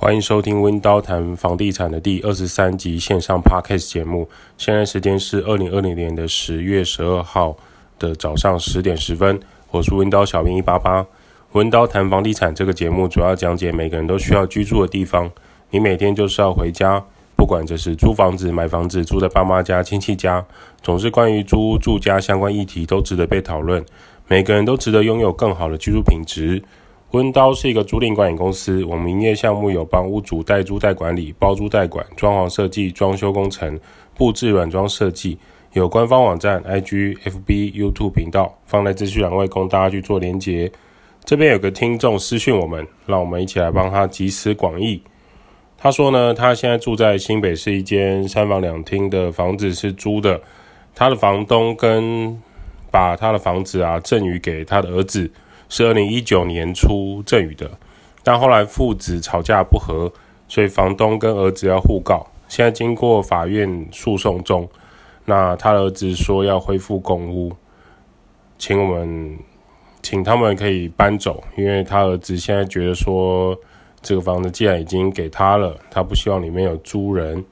[0.00, 4.28] 欢迎收听温刀谈房地产的第二十三集线上 Podcast 节目。
[4.56, 7.56] 现在时间是二零二零年的十月十二号
[7.98, 9.40] 的早上十点十分。
[9.72, 11.04] 我是温刀小兵一八八。
[11.50, 15.28] 温刀谈房地产这个节目主要讲解每个人都需要居住的地方。
[15.70, 17.04] 你每天就是要回家，
[17.34, 20.46] 不管这是租房子、买房子、住在爸妈家、亲戚家，
[20.80, 23.84] 总是关于租住家相关议题都值得被讨论。
[24.28, 26.62] 每个人都值得拥有更好的居住品质。
[27.12, 33.80] 温刀是一个租赁管理公司，我们营业项目有帮屋主代租代管理、包租代管、装潢设计、装修工程、
[34.14, 35.38] 布置软装设计，
[35.72, 40.70] 有官方网站、IG、FB、YouTube 频道，放在资讯栏位供大家去做连结。
[41.24, 45.02] 这边有个听众私讯我们，让我们一起来帮他集思广益。
[45.78, 50.38] 他说呢，他现在住在新北市一间三房两厅的房子是租的，
[50.94, 52.38] 他的房东跟
[52.90, 55.30] 把他的房子啊赠与给他的儿子。
[55.68, 57.70] 是二零一九年初赠与的，
[58.22, 60.10] 但后来父子吵架不和，
[60.48, 62.26] 所以房东跟儿子要互告。
[62.48, 64.68] 现在经过法院诉讼中，
[65.26, 67.52] 那他儿子说要恢复公屋，
[68.56, 69.38] 请我们
[70.02, 73.54] 请他们可以搬走，因为他儿子现在觉得说
[74.00, 77.44] 这个房子既然已经给他了，他不希望里面有租人。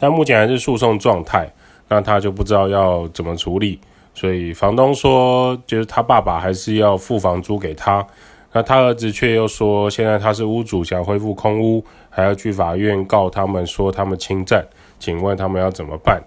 [0.00, 1.48] 但目前还是诉讼状态，
[1.88, 3.78] 那他就不知道要怎么处理。
[4.16, 8.04] 所以房东说，就是他爸爸还是要付房租给他，
[8.52, 14.66] 那他儿子却又说，现在他是屋主，想恢复空屋，还要去法院告他们说他们侵占，
[14.98, 16.24] 请问他们要怎么办？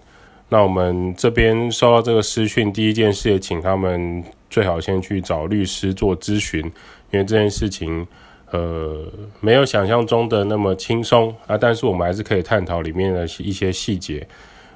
[0.50, 6.64] 那我们这边收到这个私讯，第一件事也请他们最好先去找律师做咨询，
[7.10, 8.06] 因为这件事情，
[8.52, 9.04] 呃，
[9.40, 14.24] 没有想象中的那么轻松啊，但是我们还是可以探讨里面的一些细节，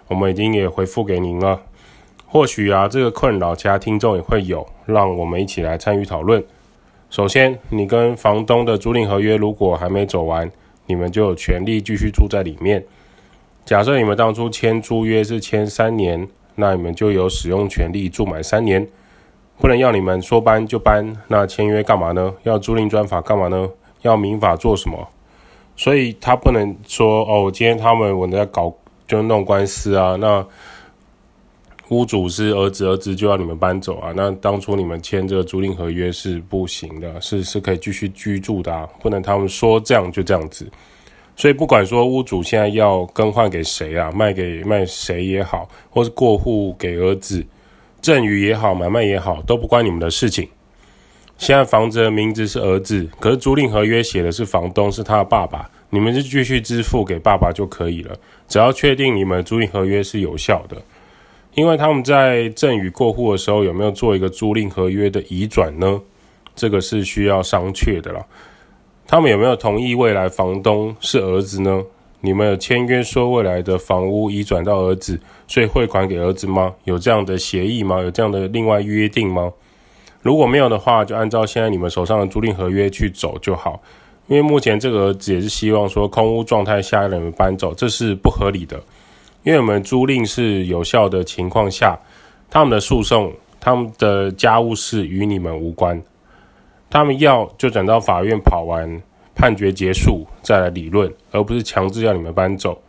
[0.08, 1.60] 我们已经也回复给您了。
[2.34, 6.44] 或许啊，这个困扰其他听众也会有，让我们一起来参与讨论。
[7.08, 10.50] 首先，你跟房东的租赁合约如果还没走完，
[10.86, 12.84] 你们就有权利继续住在里面。
[13.64, 18.84] 假设你们当初签租约是签三年，那你们就有使用权利住满三年，
[19.61, 21.16] 不能要你们说搬就搬。
[21.28, 22.34] 那签约干嘛呢？
[22.42, 23.70] 要租赁专法干嘛呢？
[24.02, 25.08] 要民法做什么？
[25.77, 28.74] 所以他不能说哦，今天他们我在搞
[29.06, 30.45] 就弄官司啊，那。
[31.94, 34.12] 屋主是儿子，儿子就要你们搬走啊？
[34.16, 40.68] 那当初你们签这个租赁合约是不行的，是是可以继续居住的啊，不能他们说这样就这样子。
[41.36, 47.44] 所以不管说屋主现在要更换给谁啊，卖给卖谁也好，或是过户给儿子，
[48.00, 50.48] 赠与也好，买卖也好，都不关你们的事情。
[51.38, 58.16] 现在房子的名字是儿子，可是租赁合约写的是房东，是他的爸爸，你们就继续支付给爸爸就可以了，
[58.48, 60.77] 只要确定你们租赁合约是有效的。
[61.54, 66.00] 因为他们在赠与过户的时候有没有做一个租赁合约的移转呢？
[66.56, 68.24] 这个是需要商榷的啦。
[69.06, 71.82] 他们有没有同意未来房东是儿子呢？
[72.20, 76.74] 你们有签约说未来的房屋移转到儿子，所以汇款给儿子吗？
[76.84, 78.00] 有这样的协议吗？
[78.00, 79.52] 有这样的另外约定吗？
[80.22, 83.80] 如果没有的话，就按照现在你们手上的租赁合约去走就好。
[84.26, 88.82] 因为目前这个儿子也是希望说空屋状态下让你们搬走，这是不合理的。
[89.44, 91.98] 因为我们租赁是有效的情况下，
[92.50, 96.02] 他们的诉讼、他们的家务事与你们无关。
[96.90, 99.02] 他们要就等到法院跑完
[99.34, 102.80] 判决结束再来理论，而不是强制要你们搬走。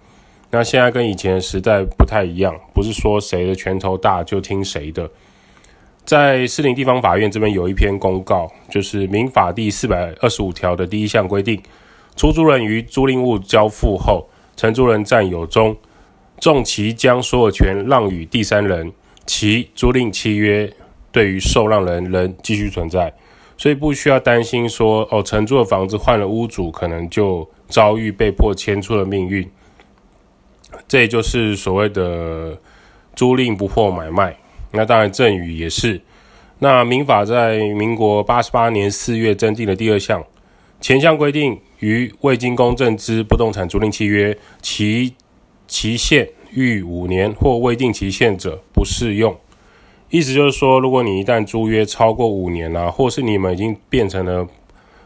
[0.49, 5.09] 那现在跟以前时代不太一样，不是说谁的拳头大就听谁的。
[6.05, 11.61] 在士林地方法院这边有一篇公告，就是民法第四百二十五条的第一项规定：
[12.15, 15.75] 出租人于租赁物交付后，承租人占有中。
[16.37, 18.91] 纵其将所有权让与第三人，
[19.25, 20.71] 其租赁契约
[21.11, 23.13] 对于受让人仍继续存在，
[23.57, 29.49] 所以不需要担心说哦，承租的房子换了屋主，可能就遭遇被迫迁出的命运。
[30.87, 32.59] 这也就是所谓的
[33.15, 34.35] 租赁不破买卖。
[34.71, 36.01] 那当然赠与也是。
[36.59, 40.23] 那民法在民国八十八年四月增订的第二项，
[40.81, 45.15] 前项规定于未经公证之不动产租赁契约，其
[45.75, 49.35] 期限逾五年或未定期限者不适用。
[50.09, 54.47] 意思就是说，如果你一旦租约超过五年啊，或是你们已经变成了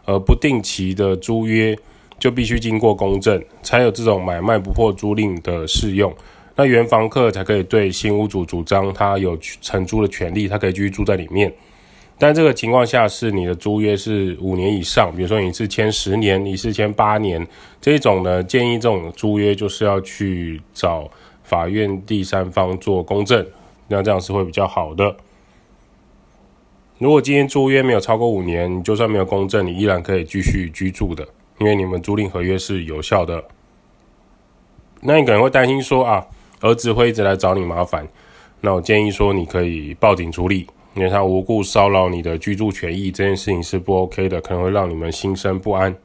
[0.06, 1.76] 呃不定期的租约，
[2.20, 6.14] 就必须经过公证，才有这种买卖不破租赁的适用。
[6.56, 11.52] 那原房客才可以对新屋主主张他有承租的权利，他可以继续住在里面。
[12.20, 17.48] 但这个情况下是你的租约是五年以上，比如说你是签十年，你是签八年，
[17.80, 21.10] 这种呢，建议这种租约就是要去找
[21.44, 23.44] 法院第三方做公证，
[23.88, 25.16] 那这样是会比较好的。
[26.98, 31.26] 如果今天租约没有超过五年，就算没有公证，你依然可以继续居住的。
[31.60, 33.44] 因为你们租赁合约是有效的。
[35.02, 36.26] 那你可能会担心说啊，
[36.60, 38.08] 儿子会一直来找你麻烦。
[38.62, 40.68] 那我建议说，你可以报警处理，
[41.00, 45.96] 因为他无故骚扰你的居住权益，这件事情是不 OK 的，可能会让你们心生不安。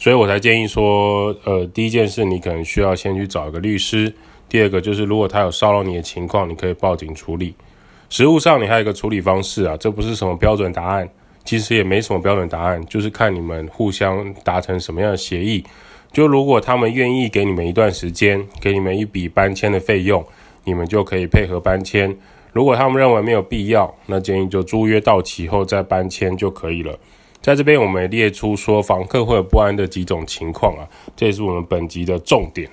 [0.00, 4.12] 所以我才建议说，呃，第一件事你可能需要先去找一个律师。
[4.48, 7.54] 第二个就是，如果他有骚扰你的情况，你可以报警处理。
[8.10, 11.08] 实务上，你还有一个处理方式啊，这不是什么标准答案，
[11.44, 15.62] 其实也没什么标准答案，就是看你们互相达成什么样的协议。
[16.10, 20.24] 就如果他们愿意给你们一段时间，给你们一笔搬迁的费用。
[20.68, 22.12] 你们就可以配合搬迁。
[22.56, 26.98] 如果他们认为没有必要，那建议就租约到期后再搬迁就可以了。
[27.42, 32.66] 在这边，我们列出说房客会有不安的几种情况啊，这也是我们本集的重点，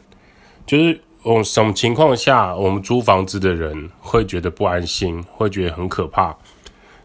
[0.65, 6.33] 就是我什么情况下我们租房子的人会觉得不安心，会觉得很可怕。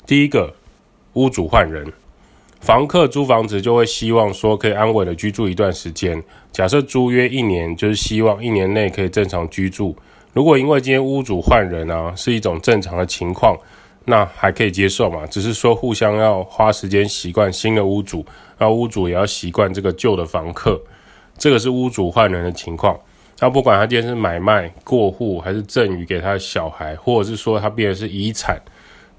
[0.07, 0.55] 第一个，
[1.15, 1.93] 屋主换人，
[2.61, 6.23] 房客租房子就会希望说可以安稳的居住一段时间。
[6.53, 9.97] 假设租约一年，就是希望一年内可以正常居住。
[10.39, 13.59] 如果因为今天屋主换人啊，是一种正常的情况，
[14.05, 15.27] 那还可以接受嘛？
[15.27, 18.25] 只是说互相要花时间习惯新的屋主，
[18.57, 20.81] 然后屋主也要习惯这个旧的房客，
[21.37, 22.97] 这个是屋主换人的情况。
[23.41, 28.63] 那不管他今天是买卖过户，还是赠与给他的小孩，或者是说他变的是遗产，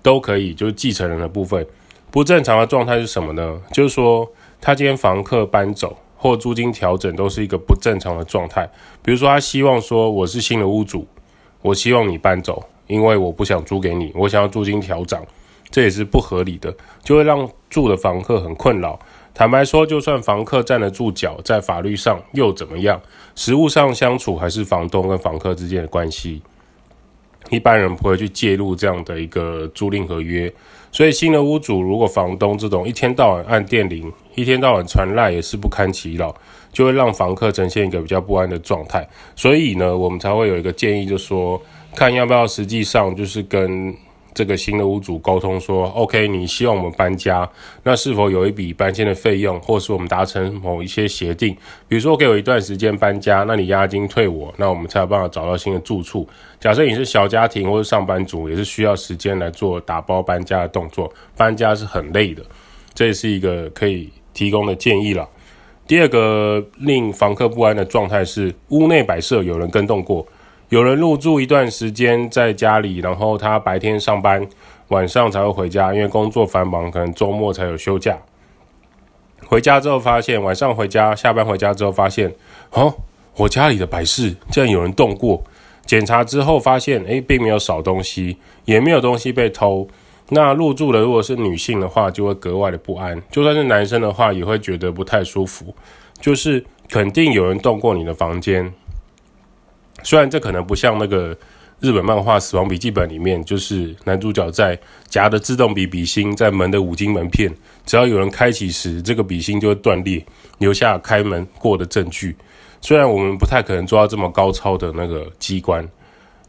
[0.01, 1.67] 都可以，就是继承人的部分。
[2.09, 3.61] 不正常的状态是什么呢？
[3.73, 4.25] 就是说
[4.61, 5.97] 他今天房客搬走。
[6.21, 8.69] 或租金调整都是一个不正常的状态。
[9.01, 11.07] 比如说，他希望说我是新的屋主，
[11.61, 15.25] 我希望你搬走，因为我不想租给你，我想要租金调涨，
[15.71, 18.99] 这也是不合理的，就会让住的房客很困扰。
[19.33, 23.01] 坦白说，就算房客站得住脚，在法律上又怎么样？
[23.35, 26.41] 实务上相处还是房东跟房客之间的关系。
[27.49, 30.51] 一般人不会去介入这样的一个租赁合约，
[30.91, 36.35] 所以新的屋主如果房东这种一天到晚按电铃、一天到晚传赖也是不堪其扰，
[36.71, 39.07] 就会让房客呈现一个比较不安的状态。
[39.35, 41.61] 所以呢，我们才会有一个建议，就说
[41.95, 43.95] 看要不要实际上就是跟。
[44.39, 47.45] 这个新的屋主沟通说：“OK，你希望我们搬家，
[47.83, 51.53] 那是否有一笔搬迁的费用，或是我们达成某一些协定？
[51.89, 56.25] 比如说给我一段时间搬家，那你押金退我，那我们才有办法找到新的住处。
[56.57, 62.41] 假设你是小家庭或是上班族，也是需要时间来做打包搬家的动作，搬家是很累的，
[62.93, 65.27] 这是一个可以提供的建议了。
[65.85, 70.25] 第二个令房客不安的状态是屋内摆设有人跟动过。”
[70.69, 74.47] 有人入住一段时间在家里，然后他白天上班，
[74.89, 78.15] 晚上才会回家，因为工作繁忙，可能周末才有休假。
[79.47, 82.31] 回家之后发现，晚上回家，下班回家之后发现，
[82.69, 82.93] 哦，
[83.35, 85.43] 我家里的摆饰竟然有人动过。
[85.87, 89.87] 检查之后发现，诶，并没有少东西，也没有东西被偷。
[90.29, 95.73] 那入住的如果是女性的话，就会格外的不安；就算是男生的话，也会觉得不太舒服。
[96.21, 98.71] 就是肯定有人动过你的房间。
[100.03, 101.37] 虽然这可能不像那个
[101.79, 107.53] 日本漫画《死亡笔记本》里面，就是男主角在夹的自动笔笔芯在门的五金门片，
[107.85, 110.25] 只要有人开启时，这个笔芯就会断裂，
[110.57, 112.35] 留下开门过的证据。
[112.81, 115.87] 虽然我们不太可能做到这么高超的那个机关，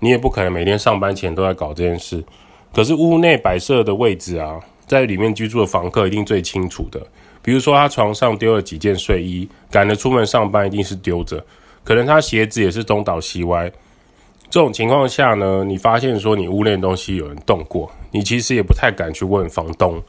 [0.01, 2.25] 你也不可能每天上班前都在搞这件事。
[2.73, 7.01] 可是屋内摆设的位置啊，在里面居住的房客一定最清楚的。
[7.43, 11.45] 比如说他床上丢了几件睡衣，赶着出门上班一定是丢着。
[11.83, 13.71] 可能他鞋子也是东倒西歪，
[14.51, 20.01] 这种情况下呢，你发现说你屋内东西有人动过，你其实也不太敢去问房东，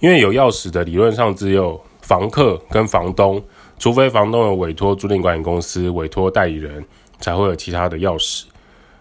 [0.00, 3.42] 因为有钥匙的理论上只有房客跟房东，
[3.78, 6.84] 除非房东有委托租赁管理公司、委托代理人，
[7.20, 8.44] 才会有其他的钥匙。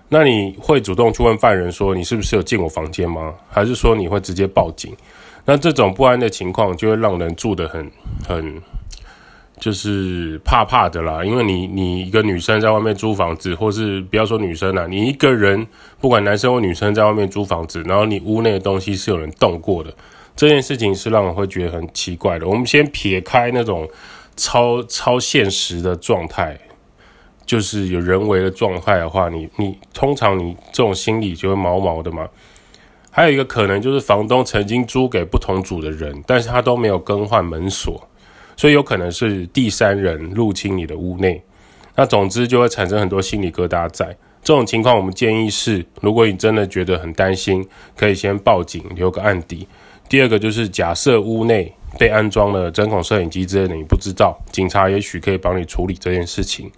[0.10, 3.34] 那你会主动去问犯人说，你是不是有进我房间吗？
[3.50, 4.96] 还是说你会直接报警？
[5.46, 7.91] 那这种不安的情况就会让人住得很
[8.27, 8.62] 很。
[9.57, 15.65] 就是怕怕的啦，因为你你一个女生在外面租房子，或是不要说女生啦，你一个人
[16.00, 19.93] 不管男生或女生在外面租房子，然后你屋内的东西是有人动过的，
[20.35, 22.45] 这件事情是让人会觉得很奇怪的。
[22.45, 23.89] 我们先撇开那种
[24.35, 26.59] 超超现实的状态，
[27.45, 32.27] 就是有人为的状态的话，你你通常你这种心理就会毛毛的嘛。
[33.09, 38.05] 还有一个可能就是房东曾经租给不同组的人，但是他都没有更换门锁。
[38.57, 41.41] 所以有可能是第三人入侵你的屋内，
[41.95, 44.15] 那总之就会产生很多心理疙瘩在。
[44.41, 49.67] 这种情况，我们建议是，如果你真的觉得很担心，可以先报警留个案底。
[50.07, 56.71] 第二个就是假设屋内被安装了针孔摄影机之类的，你不知道，警察也许可以帮你处理这件事情。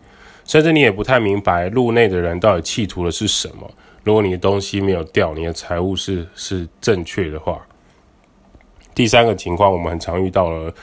[0.46, 3.70] 甚至你也不太明白入内的人到底企图的是什么。
[4.06, 7.60] 如果你的东西没有掉，你的财物是是正确的话。
[8.96, 10.74] 第三个情况，我们很常遇到了。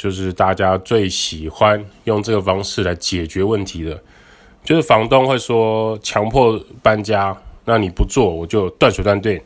[0.00, 4.00] 就是大家最喜欢用这个方式来解决问题的，
[4.62, 9.42] 就是房东会说强迫搬家，那你不做我就断水断电。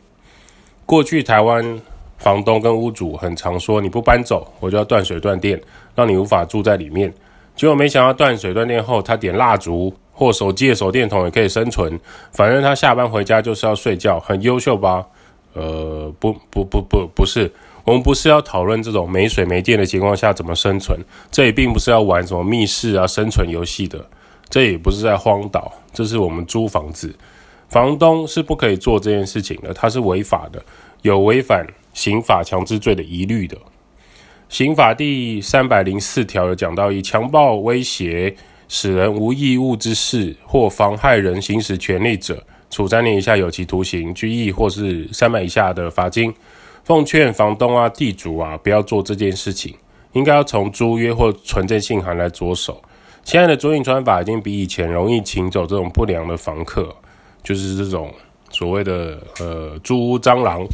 [0.85, 1.81] 过去台湾
[2.19, 5.59] 房东跟屋主很常说，你不搬走我就要断水断电，
[5.95, 7.11] 让你无法住在里面。
[7.55, 11.99] 结果没想到断水断电后，他点蜡烛或手机的手电筒也可以生存，
[12.31, 15.03] 反正他下班回家就是要睡觉，很优秀吧？
[15.53, 17.51] 呃，不不不不不是。
[17.85, 20.97] 我们不是要讨论这种没水没电的情况下怎么生存，
[21.29, 24.05] 这也并不是要玩什么密室啊生存游戏的，
[24.49, 27.13] 这也不是在荒岛，这是我们租房子，
[27.67, 30.63] 房东是不可以做这件事情的，他是违法的，
[31.01, 33.57] 有违反刑法强制罪的疑虑的。
[34.47, 38.33] 刑法第三百零四条有讲到，以强暴、威胁、
[38.69, 46.33] 使人无义务之事或妨害人行使权利者，处三年以下有期徒刑、拘役或是三百以下的罚金。
[46.83, 49.73] 奉劝房东啊、地主啊，不要做这件事情，
[50.11, 52.81] 应该要从租约或存证信函来着手。
[53.23, 56.93] 现在的租赁专法已经比以前容易请走这种不良的房客，
[57.41, 58.13] 就是这种
[58.49, 60.67] 所谓的呃租屋蟑螂。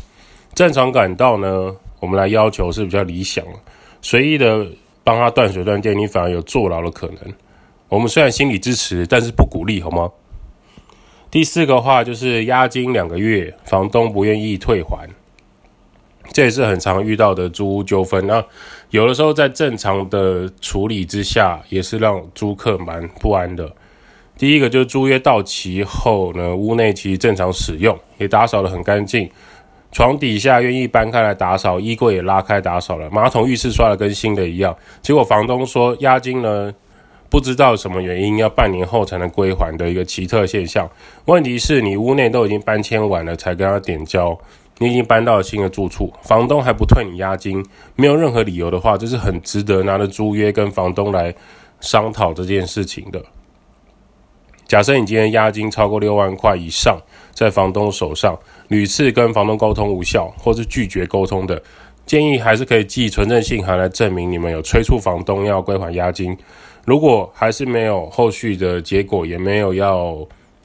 [0.55, 3.45] 正常管道呢，我们来要求是比较理想，
[4.01, 4.65] 随意的
[5.03, 7.17] 帮他断水断电，你反而有坐牢的可能。
[7.87, 10.09] 我们虽然心理支持，但是不鼓励，好吗？
[11.29, 15.07] 第四个话就是押金两个月，房东不愿意退还。
[16.31, 18.25] 这也是很常遇到的租屋纠纷。
[18.27, 18.43] 那
[18.91, 23.71] 有的时候在正常的处理之下，也是让租客蛮不安的。
[24.37, 29.29] 第一个就是租约到期后呢，屋内其实正常使用，也打扫得很干净，
[29.91, 34.73] 床底下愿意搬开来打扫，衣柜也拉开打扫了，马桶、浴室刷得跟新的一样。
[35.01, 36.73] 结果房东说押金呢，
[37.29, 40.89] 不知道什么原因要半年后才能归还的一个奇特现象。
[41.25, 44.39] 问题是你屋内都已经搬迁完了，才跟他点交。
[44.79, 47.63] 你已经搬到了新的住处，房东还不退你押金，
[47.95, 51.35] 没有任何理由的话，这是很值得拿着租约跟房东来
[51.81, 53.23] 商讨这件事情的。
[54.65, 56.97] 假设你今天押金超过六万块以上，
[57.33, 58.37] 在房东手上，
[58.69, 61.61] 屡次跟房东沟通无效，或是拒绝沟通的，
[62.05, 66.37] 建议还是可以寄存证信函来证明你们有催促房东要归还押金。
[66.85, 70.17] 如果还是没有后续的结果，也没有要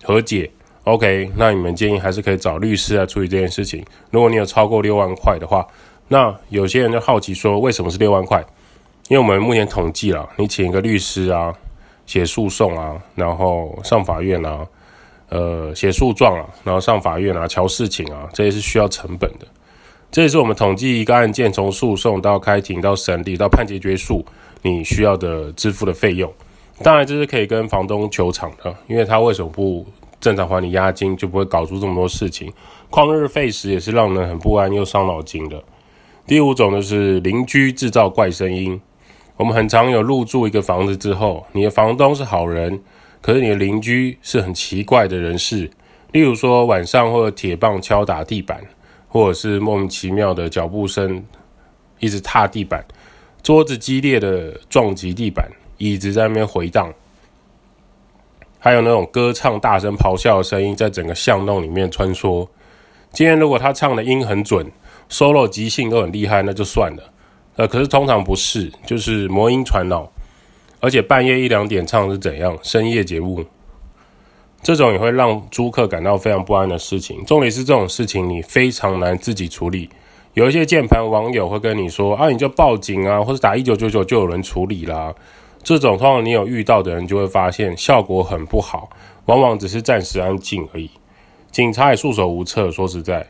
[0.02, 0.48] 和解。
[0.84, 3.82] OK，那你们建议还是可以找律师来处理这件事情。
[4.10, 5.66] 如果你有超过六万块的话，
[6.08, 8.44] 那有些人就好奇说，为什么是六万块？
[9.08, 11.54] 因为我们目前统计了，你请一个律师啊，
[12.04, 14.66] 写诉讼啊，然后上法院啊，
[15.30, 19.46] 呃，写诉状啊，然后上法院啊，乔事情啊，这也是需要成本的。
[20.10, 24.22] 这也是我们统计一个案件从诉讼到开庭到审理到判决结束，
[24.60, 26.30] 你需要的支付的费用。
[26.82, 29.86] 当然，这是可以跟房东求偿的，因为他为什么不？
[30.24, 32.50] 正常还你押金，就不会搞出这么多事情。
[32.90, 35.62] 旷日费时也是让人很不安又伤脑筋的。
[36.26, 38.80] 第五种就是邻居制造怪声音。
[39.36, 42.80] 我们很常有入住一个房子之后，你的房东是好人，
[43.20, 45.70] 可是你的邻居是很奇怪的人士。
[46.12, 48.64] 例如说晚上会有铁棒敲打地板，
[49.06, 51.22] 或者是莫名其妙的脚步声
[51.98, 52.82] 一直踏地板，
[53.42, 56.90] 桌子激烈的撞击地板，椅子在那边回荡。
[58.64, 62.48] 还有那种歌唱、大声咆哮的声音，在整个巷弄里面穿梭。
[63.12, 64.72] 今天如果他唱的音很准
[65.10, 67.02] ，solo 即兴都很厉害，那就算了。
[67.56, 70.10] 呃，可是通常不是，就是魔音传脑，
[70.80, 72.56] 而且半夜一两点唱是怎样？
[72.62, 73.44] 深夜节目，
[74.62, 77.22] 这种也会让租客感到非常不安的事情。
[77.26, 79.90] 重点是这种事情你非常难自己处理。
[80.32, 85.14] 有一些键盘网友会跟你说：“啊，你就报警啊，或者打一九九九就有人处理啦。”
[85.64, 88.90] 这种通常你有遇到的人就会发现效果很不好，
[89.24, 90.90] 往往只是暂时安静而已。
[91.50, 92.70] 警察也束手无策。
[92.70, 93.26] 说实在，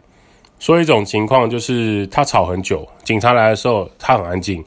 [0.58, 4.64] 说一种情况就是他吵很久，警察来的时候他很安静，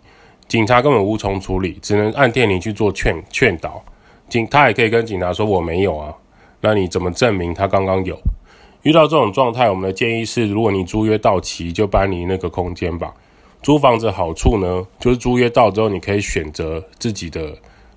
[0.47, 3.83] 警察根本无从处理，只能按电铃去做劝劝导。
[4.29, 6.13] 警他也可以跟警察说我没有啊，
[6.61, 8.17] 那你怎么证明他刚刚有？
[8.83, 13.13] 遇到这种状态，我们的建议是，如果你租约到期，就搬离那个空间吧。
[13.61, 17.53] 租房子好处呢，就是租约到之后，你可以选择自己的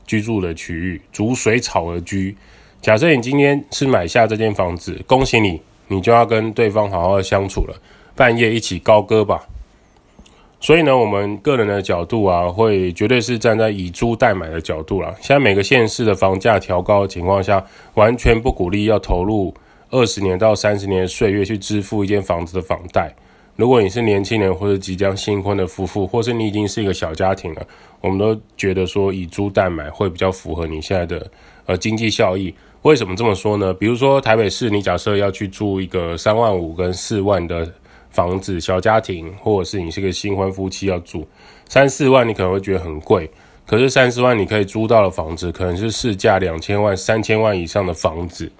[0.06, 2.36] 居住的区域，逐水草而居。
[2.82, 7.76] 假设你今天是买下这间房子，恭喜你，你就要跟对方好好的相处了，
[8.16, 9.46] 半夜一起高歌吧。
[10.62, 15.14] 所以呢，我们个人的角度啊，会绝对是站在以租代买的角度啦。
[15.20, 17.64] 现在每个县市的房价调高的情况下，
[17.94, 19.54] 完全不鼓励要投入
[19.90, 23.14] 二十年到三十年的岁月去支付一间房子的房贷。
[23.60, 27.66] 如果你是年轻人或者即将新婚的夫妇，或是你已经是一个小家庭了，
[28.00, 31.30] 我们都觉得说以租代买会比较符合你现在的
[31.66, 32.54] 呃经济效益。
[32.80, 33.74] 为什么这么说呢？
[33.74, 37.70] 比如说台北市，你假设要去租一个三万五跟四万的
[38.08, 41.28] 房子，小家庭，或者是你是个新婚夫妻要住，
[41.68, 43.28] 三四万你可能会觉得很贵，
[43.66, 48.50] 可是三四万你可以租到的房子，可能是市价两千万、三千万以上的房子。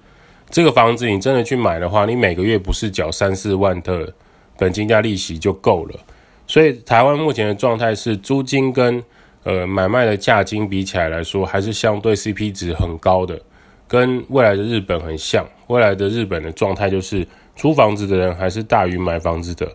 [0.51, 4.13] 这个房子你真的去买的话，你每个月不是缴三四万的
[4.61, 5.99] 本金加利息就够了。
[6.47, 9.03] 所以台湾目前的状态是，租金跟
[9.45, 13.41] 呃买卖的价金比起来来说，还是相对 CP 值很高的，
[13.89, 15.47] 跟未来的日本很像。
[15.69, 17.27] 未来的日本的状态就是，
[17.57, 19.73] 租房子的人还是大于买房子的，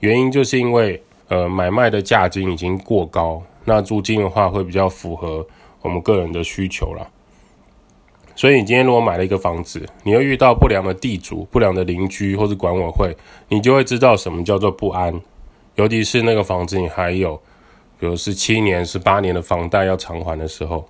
[0.00, 5.44] 原因就是因为呃买卖的价金已经过高，那租金的话会比较符合
[5.82, 7.06] 我们个人的需求啦。
[8.40, 13.14] 所以你今天如果买了一个房子，你会遇到不良的地主、不良的邻居或是管委会，
[13.48, 15.20] 你就会知道什么叫做不安。
[15.74, 17.36] 尤其是那个房子你还有，
[17.98, 20.88] 比如是七年、是八年的房贷要偿还的时候。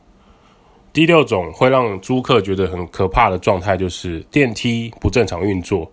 [0.92, 5.90] 第六种会让租客觉得很可怕的状态，就是电梯不正常运作。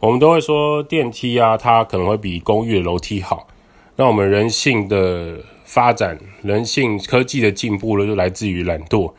[0.00, 3.46] 我们都会说电梯啊，它可能会比公寓的楼梯好。
[3.94, 9.12] 那我们人性的发展、人性科技的进步呢，就来自于懒惰。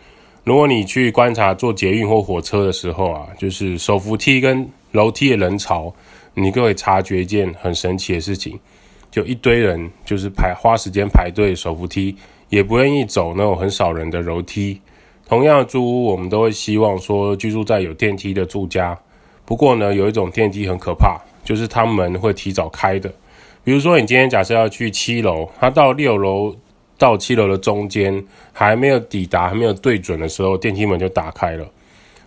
[0.46, 5.94] 如果你去观察坐捷运或火车的时候啊，就是手扶梯跟楼梯的人潮，
[6.34, 8.58] 你就会察觉一件很神奇的事情，
[9.12, 12.16] 就一堆人就是排花时间排队手扶梯，
[12.50, 14.80] 也不愿意走那种很少人的楼梯。
[15.28, 18.98] 同样的租屋，我们都会希望说居住在有电梯的住家。
[19.46, 23.14] 不过呢，有一种电梯很可怕，就是它门会提早开的。
[23.64, 26.56] 比如说，你今天假设要去七楼，它到六楼。
[27.00, 31.66] 到七楼的中间还没有抵达，还没有对准的时候，电梯门就打开了。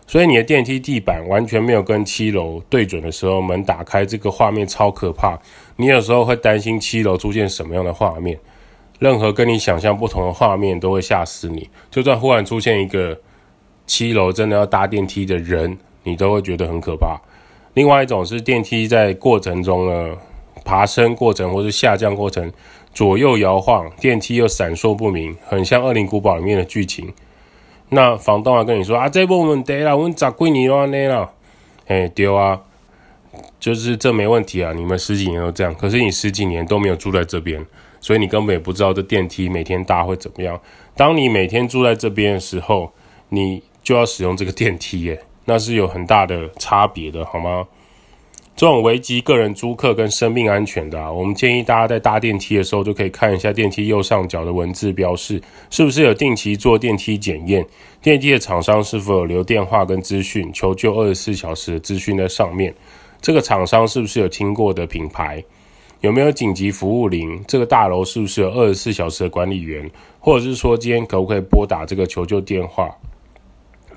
[0.04, 5.38] 所以你的电梯地板完全没有跟七楼对准的时候，门打开，这个画面超可怕。
[5.76, 8.38] 你有时候会担心七楼出现什么样的画面，
[8.98, 11.68] 任何跟你想象不同的画面都会吓死你。
[11.90, 13.18] 就算忽然出现一个
[13.86, 17.20] 七楼真的要搭电梯的人，你都会觉得很可怕。
[17.74, 20.16] 另外一种是电梯在过程中呢，
[20.64, 22.50] 爬升过程或是下降过程。
[22.92, 27.12] 左右摇晃，电梯又闪烁不明，很像《恶灵古堡》里面的剧情。
[27.88, 31.30] 那房东还跟你说啊，这没问题啦，我们砸贵你了那了。
[31.86, 32.60] 哎，丢啊，
[33.58, 37.64] 就是这没问题啊，你们十几年都这样，可是你十几年都没有住在这边，
[38.00, 40.58] 所以你根本也不知道这电梯每天搭会怎么样。
[40.96, 42.92] 当你每天住在这边的时候，
[43.30, 47.66] 你就要使用这个电梯耶，那是有很大的差别的，好吗？
[48.54, 57.66] 这种危及个人租客跟生命安全的啊，我们建议大家在搭电梯的时候，就可以看一下电梯右上角的文字标示，是不是有定期做电梯检验，
[58.00, 62.72] 电梯的厂商是否有留电话跟资讯，求救二十四小时的资讯在上面，
[63.20, 65.42] 这个厂商是不是有听过的品牌，
[66.02, 72.94] 有没有紧急服务铃，这个大楼是不是有二十四小时的管理员，或者是说今天可不可以拨打这个求救电话？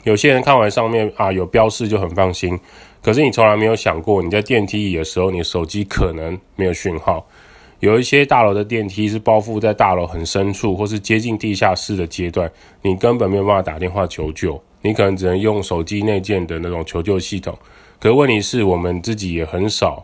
[0.06, 2.58] 有些人看完上面啊有标示就很放心。
[3.02, 7.28] 可是你从来没有想过，你在电梯里的时候，你手机可能没有讯号。
[7.80, 12.50] 有一些大楼的电梯是包覆在大楼很深处，或是接近地下室的阶段，
[12.84, 17.58] 你根本没有办法打电话求救，你可能只能用手机内建的那种求救系统。
[18.00, 20.04] 可问题是我们自己也很少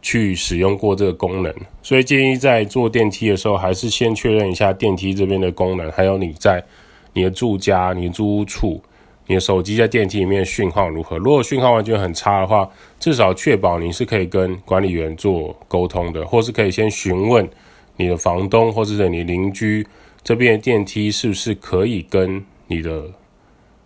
[0.00, 6.64] 去使用过这个功能，所以建议在坐电梯的时候，还是先确认一下电梯这边的功能，还有你在
[7.12, 8.80] 你的住家、你的住屋处。
[9.26, 11.18] 你的手机在电梯里面讯号如何？
[11.18, 12.68] 如果讯号完全很差的话，
[13.00, 17.48] 至少确保你是可以跟管理员做沟通的，或是可以先询问
[17.96, 19.86] 你的房东或者是你邻居
[20.22, 23.04] 这边的电梯是不是可以跟你的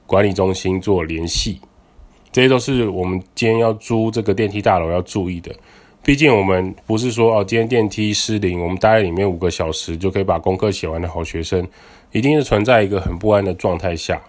[0.07, 1.61] 管理中心做联系。
[2.33, 5.51] 这些都是我们今天要租这个电梯大楼要注意的。
[6.03, 11.67] 毕竟我们不是说哦，今天电梯失灵，我们待在里面五个小时就可以把功课写完的好学生，
[12.13, 14.21] 一定是存在一个很不安的状态下。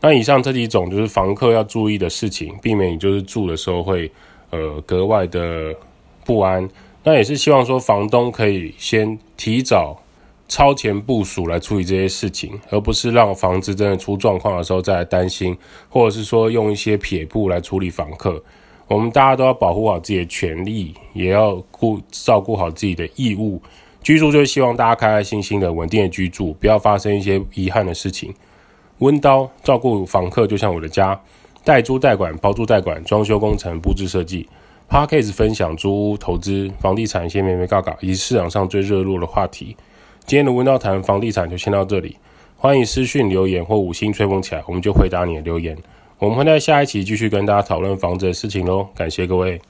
[0.00, 4.10] 那以上这几种就是房客要注意的事情，避免你就是住的时候会
[4.50, 5.74] 呃格外的
[6.24, 6.68] 不安。
[7.02, 10.00] 那也是希望说房东可以先提早
[10.46, 15.56] 超前部署来处理这些事情，而不是让房子真的出状况的时候再来担心，
[15.88, 18.42] 或者是说用一些撇步来处理房客。
[18.86, 23.60] 我们大家都要保护好自己的权利，也要顾照顾好自己的义务。
[24.02, 28.32] 居住就是希望大家开开心心的稳定的居住，不要发生一些遗憾的事情。
[28.98, 31.20] 温刀照顾房客就像我的家，
[31.64, 34.48] 代租代管、包租代管、装修工程、布置设计。
[34.90, 39.76] Podcast 分享租屋投资、房地产一些眉眉角角，以及市场上最热络的话题。
[40.24, 42.16] 今天的温刀谈房地产就先到这里，
[42.56, 45.76] 欢迎私讯留言或五星吹捧起来，我们就回答你的留言。
[46.18, 49.60] 我们会在下一期继续跟大家讨论房子的事情喽，感谢各位。